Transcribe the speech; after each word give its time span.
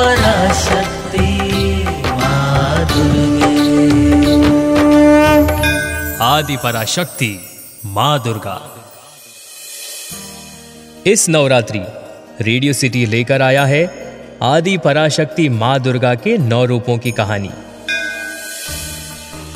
बला 0.00 0.52
शक्ति 0.52 1.26
आदि 6.22 6.56
पराशक्ति 6.56 7.28
माँ 7.86 8.22
दुर्गा। 8.22 8.54
इस 11.06 11.28
नवरात्रि 11.28 11.82
रेडियो 12.40 12.72
सिटी 12.72 13.06
लेकर 13.06 13.42
आया 13.42 13.64
है 13.64 13.82
आदि 14.42 14.78
पराशक्ति 14.78 15.48
माँ 15.48 15.80
दुर्गा 15.80 16.14
के 16.14 16.38
नौ 16.38 16.64
रूपों 16.64 16.98
की 16.98 17.12
कहानी। 17.12 17.50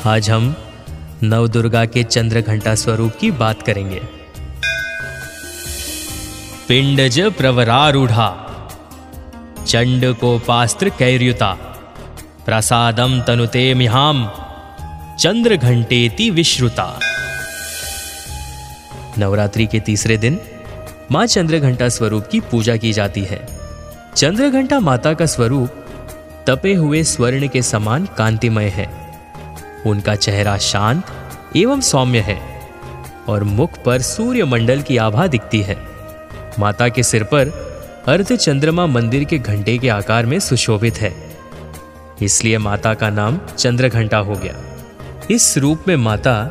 आज 0.05 0.29
हम 0.29 0.55
नव 1.23 1.47
दुर्गा 1.47 1.85
के 1.85 2.03
चंद्र 2.03 2.41
घंटा 2.41 2.75
स्वरूप 2.75 3.13
की 3.21 3.31
बात 3.31 3.61
करेंगे। 3.61 4.01
पिंडज 6.67 7.19
प्रवरारूढ़ा। 7.37 8.44
चंड 9.75 10.15
को 10.15 10.39
पास्त्र 10.39 10.89
कैर्युता 10.89 11.53
प्रसादम 12.45 13.21
तनुते 13.21 13.73
मिहाम 13.73 14.31
चंद्र 15.19 15.55
घंटेति 15.55 16.29
विश्रुता। 16.29 16.99
नवरात्रि 19.17 19.65
के 19.65 19.79
तीसरे 19.79 20.17
दिन, 20.17 20.39
माँ 21.11 21.25
चंद्र 21.25 21.59
घंटा 21.59 21.89
स्वरूप 21.89 22.27
की 22.31 22.39
पूजा 22.39 22.77
की 22.77 22.93
जाती 22.93 23.23
है। 23.23 23.47
चंद्र 24.15 24.49
घंटा 24.49 24.79
माता 24.79 25.13
का 25.13 25.25
स्वरूप 25.25 25.69
तपे 26.47 26.73
हुए 26.73 27.03
स्वर्ण 27.03 27.47
के 27.47 27.61
समान 27.61 28.05
कांतिमय 28.05 28.65
है। 28.65 29.17
उनका 29.85 30.15
चेहरा 30.15 30.57
शांत 30.57 31.03
एवं 31.55 31.81
सौम्य 31.81 32.19
है 32.19 32.69
और 33.29 33.43
मुख 33.43 33.83
पर 33.83 34.01
सूर्य 34.01 34.43
मंडल 34.43 34.81
की 34.81 34.97
आभा 34.97 35.27
दिखती 35.27 35.61
है। 35.61 35.77
माता 36.59 36.89
के 36.89 37.03
सिर 37.03 37.23
पर 37.23 37.64
अर्ध 38.07 38.35
चंद्रमा 38.35 38.85
मंदिर 38.85 39.23
के 39.23 39.37
घंटे 39.37 39.77
के 39.77 39.89
आकार 39.89 40.25
में 40.25 40.39
सुशोभित 40.39 40.97
है। 40.97 41.37
इसलिए 42.21 42.57
माता 42.57 42.93
का 42.93 43.09
नाम 43.09 43.39
चंद्र 43.57 43.89
घंटा 43.89 44.17
हो 44.17 44.33
गया। 44.33 44.77
इस 45.31 45.57
रूप 45.57 45.83
में 45.87 45.95
माता 45.95 46.43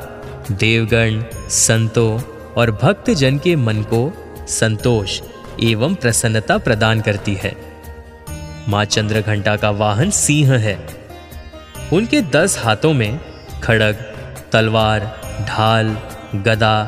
देवगण, 0.51 1.25
संतों 1.49 2.21
और 2.57 2.71
भक्त 2.71 3.11
जन 3.11 3.39
के 3.39 3.57
मन 3.57 3.83
को 3.83 4.13
संतोष 4.49 5.21
एवं 5.63 5.95
प्रसन्नता 5.95 6.59
प्रदान 6.59 7.01
करती 7.01 7.35
है। 7.35 7.57
माँ 8.69 8.85
चंद्र 8.85 9.21
घंटा 9.21 9.57
का 9.57 9.71
वाहन 9.71 10.11
सिंह 10.11 10.53
है। 10.53 10.89
उनके 11.93 12.23
दस 12.23 12.59
हाथों 12.59 12.93
में 12.93 13.21
खड़ग, 13.63 13.95
तलवार, 14.53 15.21
ढाल, 15.49 15.99
गदा, 16.35 16.85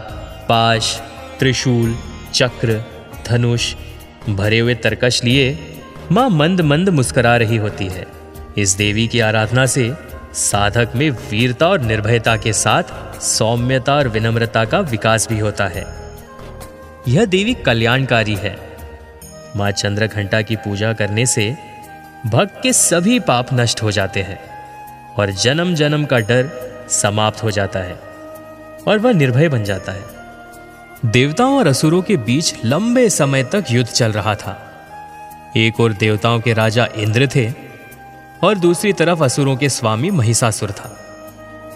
पाश, 0.49 1.01
त्रिशूल, 1.39 1.99
चक्र, 2.35 2.85
धनुष 3.27 3.75
भरे 4.29 4.59
हुए 4.59 4.75
तरकश 4.75 5.25
लिए 5.25 5.59
माँ 6.13 6.29
मंद 6.31 6.61
मंद 6.61 6.89
मुस्कुरा 6.89 7.37
रही 7.37 7.57
होती 7.57 7.87
है। 7.87 8.07
इस 8.59 8.73
देवी 8.73 9.07
की 9.09 9.21
आराधना 9.21 9.67
से 9.67 9.93
साधक 10.35 10.93
में 10.97 11.11
वीरता 11.11 11.69
और 11.69 11.81
निर्भयता 11.81 12.37
के 12.37 12.53
साथ 12.53 13.21
सौम्यता 13.21 13.95
और 13.95 14.09
विनम्रता 14.09 14.65
का 14.65 14.81
विकास 14.81 15.29
भी 15.29 15.39
होता 15.39 15.67
है। 15.67 15.85
यह 17.09 17.25
देवी 17.25 17.55
कल्याणकारी 17.55 18.35
है। 18.35 18.57
माँ 19.57 19.71
चंद्र 19.71 20.07
घंटा 20.07 20.43
की 20.43 20.57
पूजा 20.57 20.93
करने 20.93 21.27
से 21.27 21.57
भक्त 22.27 22.61
के 22.63 22.73
सभी 22.73 23.21
पाप 23.21 23.55
नष्ट 23.55 23.83
हो 23.83 23.91
जाते 23.91 24.23
हैं 24.23 24.39
और 25.15 25.31
जन्म 25.31 25.75
जन्म 25.75 26.05
का 26.05 26.19
डर 26.19 26.51
समाप्त 26.91 27.43
हो 27.43 27.51
जाता 27.51 27.79
है 27.79 27.95
और 28.89 28.99
वह 28.99 29.13
निर्भय 29.13 29.49
बन 29.49 29.65
जाता 29.65 29.93
है। 29.93 30.16
देवताओं 31.05 31.59
और 31.59 31.67
असुरों 31.67 32.03
के 32.03 32.17
बीच 32.17 32.55
लंबे 32.65 33.11
समय 33.11 33.45
तक 33.45 33.65
युद्ध 33.71 33.91
चल 33.91 34.13
रहा 34.13 34.35
था। 34.35 34.53
एक 35.57 35.81
और 35.81 35.93
देवताओं 35.93 36.41
के 36.41 36.53
राजा 36.53 36.89
इंद्र 36.97 37.29
थे 37.35 37.51
और 38.45 38.55
दूसरी 38.55 38.93
तरफ़ 38.93 39.25
असुरों 39.25 39.57
के 39.57 39.69
स्वामी 39.69 40.11
महिषासुर 40.11 40.71
था। 40.71 40.97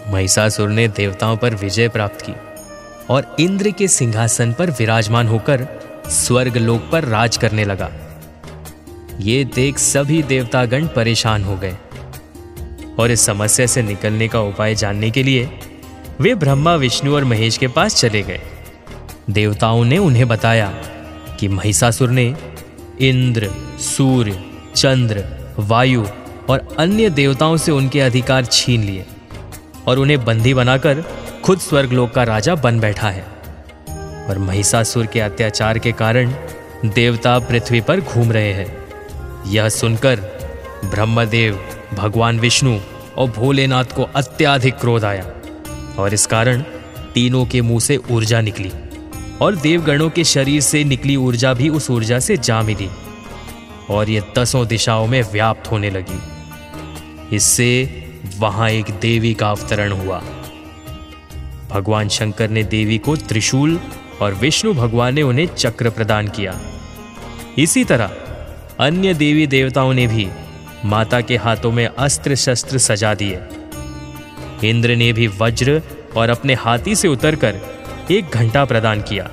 महिषासुर 0.07 0.69
ने 0.69 0.87
देवताओं 0.87 1.37
पर 1.37 1.55
विजय 1.55 1.89
प्राप्त 1.89 2.21
की 2.21 2.33
और 3.09 3.35
इंद्र 3.39 3.71
के 3.71 3.87
सिंहासन 3.87 4.53
पर 4.53 4.71
विराजमान 4.71 5.27
होकर 5.27 5.67
स्वर्ग 6.07 6.57
लोक 6.57 6.89
पर 6.91 7.03
राज 7.03 7.37
करने 7.37 7.65
लगा। 7.65 7.89
ये 9.19 9.43
देख 9.43 9.77
सभी 9.77 10.23
देवतागण 10.23 10.87
परेशान 10.87 11.43
हो 11.43 11.55
गए 11.55 11.77
और 12.99 13.11
इस 13.11 13.21
समस्या 13.21 13.65
से 13.65 13.81
निकलने 13.81 14.27
का 14.27 14.41
उपाय 14.41 14.75
जानने 14.75 15.11
के 15.11 15.23
लिए 15.23 15.59
वे 16.21 16.35
ब्रह्मा, 16.35 16.75
विष्णु 16.75 17.15
और 17.15 17.23
महेश 17.23 17.57
के 17.57 17.67
पास 17.67 17.95
चले 17.95 18.21
गए। 18.21 18.41
देवताओं 19.29 19.85
ने 19.85 19.97
उन्हें 19.97 20.27
बताया 20.27 20.67
कि 21.39 21.47
महिषासुर 21.47 22.09
ने 22.09 22.35
इंद्र, 23.01 23.49
सूर्य, 23.79 24.43
चंद्र, 24.75 25.25
वायु 25.59 26.05
और 26.49 26.75
अन्य 26.79 27.09
देवताओं 27.09 27.57
से 27.57 27.71
उनके 27.71 27.99
अधिकार 27.99 28.45
छीन 28.45 28.83
लिए 28.83 29.05
और 29.87 29.99
उन्हें 29.99 30.25
बंदी 30.25 30.53
बनाकर 30.53 31.03
खुद 31.43 31.59
स्वर्गलोक 31.59 32.11
का 32.11 32.23
राजा 32.23 32.55
बन 32.55 32.79
बैठा 32.79 33.09
है। 33.09 33.25
और 34.29 34.37
महिषासुर 34.37 35.05
के 35.05 35.19
अत्याचार 35.19 35.79
के 35.79 35.91
कारण 35.91 36.33
देवता 36.85 37.39
पृथ्वी 37.39 37.81
पर 37.81 38.01
घूम 38.01 38.31
रहे 38.31 38.53
हैं। 38.53 38.77
यह 39.47 39.69
सुनकर 39.69 40.15
ब्रह्मदेव, 40.85 41.59
भगवान 41.93 42.39
विष्णु 42.39 42.79
और 43.17 43.29
भोलेनाथ 43.29 43.85
को 43.85 44.03
अत्याधिक 44.03 44.75
क्रोध 44.75 45.05
आया 45.05 45.25
और 45.99 46.13
इस 46.13 46.25
कारण 46.25 46.61
तीनों 47.13 47.45
के 47.45 47.61
मुँह 47.61 47.79
से 47.79 47.97
ऊर्जा 48.11 48.41
निकली। 48.41 48.71
और 49.41 49.55
देवगणों 49.55 50.09
के 50.09 50.23
शरीर 50.23 50.61
से 50.61 50.83
निकली 50.83 51.15
ऊर्जा 51.15 51.53
भी 51.53 51.69
उस 51.69 51.89
ऊर्जा 51.89 52.19
से 52.19 52.37
जा 52.37 52.61
मिली। 52.61 52.89
और 53.89 54.09
ये 54.09 54.23
दसों 54.37 54.67
दिशाओं 54.67 55.07
में 55.07 55.23
व्याप्त 55.31 55.71
होने 55.71 55.89
लगी। 55.89 56.19
इससे 57.35 58.03
वहाँ 58.37 58.69
एक 58.69 58.85
देवी 58.85 59.33
का 59.33 59.49
अवतरण 59.49 59.91
हुआ। 59.91 60.23
भगवान 61.69 62.09
शंकर 62.09 62.49
ने 62.49 62.63
देवी 62.63 62.97
को 62.97 63.15
त्रिशूल 63.15 63.79
और 64.21 64.33
विष्णु 64.33 64.73
भगवान 64.73 65.13
ने 65.13 65.21
उन्हें 65.21 65.47
चक्र 65.47 65.89
प्रदान 65.89 66.27
किया। 66.27 66.61
इसी 67.57 67.83
तरह 67.83 68.11
अन्य 68.79 69.13
देवी 69.13 69.47
देवताओं 69.47 69.93
ने 69.93 70.07
भी 70.07 70.27
माता 70.85 71.21
के 71.21 71.37
हाथों 71.37 71.71
में 71.71 71.87
अस्त्र 71.87 72.35
शस्त्र 72.35 72.77
सजा 72.77 73.13
दिए। 73.13 73.39
इंद्र 74.69 74.95
ने 74.95 75.13
भी 75.13 75.27
वज्र 75.27 75.81
और 76.15 76.29
अपने 76.29 76.53
हाथी 76.53 76.95
से 76.95 77.07
उतरकर 77.07 77.70
एक 78.11 78.29
घंटा 78.29 78.65
प्रदान 78.65 79.01
किया। 79.01 79.31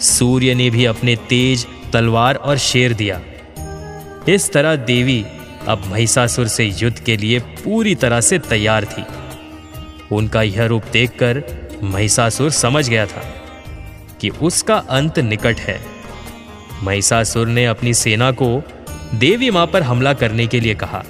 सूर्य 0.00 0.54
ने 0.54 0.70
भी 0.70 0.84
अपने 0.84 1.16
तेज, 1.16 1.66
तलवार 1.92 2.34
और 2.34 2.58
शेर 2.58 2.92
दिया। 2.92 3.20
इस 4.28 4.52
तरह 4.52 4.76
देवी 4.76 5.24
अब 5.68 5.82
महिषासुर 5.86 6.48
से 6.48 6.64
युद्ध 6.64 6.98
के 6.98 7.16
लिए 7.16 7.38
पूरी 7.38 7.94
तरह 7.94 8.20
से 8.20 8.38
तैयार 8.38 8.84
थी। 8.84 9.04
उनका 10.12 10.42
यह 10.42 10.64
रूप 10.64 10.82
देखकर 10.92 11.42
महिषासुर 11.82 12.50
समझ 12.50 12.88
गया 12.88 13.06
था 13.06 13.22
कि 14.20 14.28
उसका 14.28 14.76
अंत 14.76 15.18
निकट 15.18 15.56
है। 15.58 15.80
महिषासुर 16.82 17.46
ने 17.46 17.66
अपनी 17.66 17.94
सेना 17.94 18.30
को 18.30 18.62
देवी 19.14 19.50
माँ 19.50 19.66
पर 19.66 19.82
हमला 19.82 20.12
करने 20.12 20.46
के 20.46 20.60
लिए 20.60 20.74
कहा। 20.74 21.04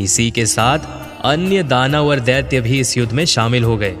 इसी 0.00 0.30
के 0.30 0.46
साथ 0.46 0.78
अन्य 1.24 1.62
दानव 1.62 2.08
और 2.08 2.20
दैत्य 2.20 2.60
भी 2.60 2.80
इस 2.80 2.98
युद्ध 2.98 3.12
में 3.12 3.24
शामिल 3.24 3.64
हो 3.64 3.76
गए। 3.76 3.96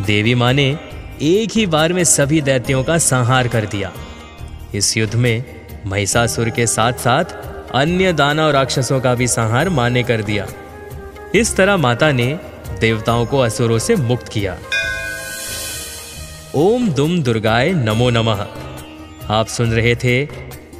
देवी 0.00 0.34
माँ 0.34 0.52
ने 0.52 0.78
एक 1.22 1.50
ही 1.50 1.66
बार 1.66 1.92
में 1.92 2.04
सभी 2.04 2.40
दैत्यों 2.40 2.84
का 2.84 2.98
संहार 2.98 3.48
कर 3.48 3.66
दिया। 3.66 3.92
इस 4.74 4.96
युद्ध 4.96 5.14
में 5.14 5.44
महिषासुर 5.86 6.50
के 6.50 6.66
साथ 6.66 6.92
साथ 6.92 7.24
अन्य 7.74 8.12
दाना 8.12 8.46
और 8.46 8.52
राक्षसों 8.52 9.00
का 9.00 9.14
भी 9.14 9.28
संहार 9.28 9.68
माने 9.68 10.02
कर 10.02 10.22
दिया। 10.22 10.46
इस 11.34 11.56
तरह 11.56 11.76
माता 11.76 12.12
ने 12.12 12.38
देवताओं 12.80 13.26
को 13.26 13.38
असुरों 13.38 13.78
से 13.78 13.96
मुक्त 13.96 14.28
किया। 14.28 14.58
ओम 16.54 16.88
दुम 16.88 17.22
दुर्गाय 17.22 17.72
नमो 17.72 18.10
नमः। 18.10 18.46
आप 19.30 19.46
सुन 19.46 19.72
रहे 19.72 19.94
थे 19.94 20.28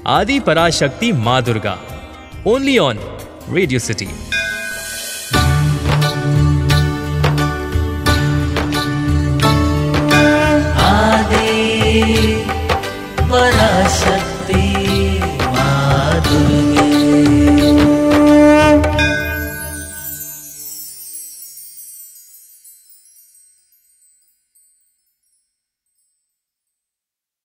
आदि 0.06 0.40
पराशक्ति 0.40 1.12
माँ 1.12 1.42
Durga. 1.42 1.78
Only 2.46 2.78
on 2.78 2.98
Radio 3.50 3.78
City 3.78 4.08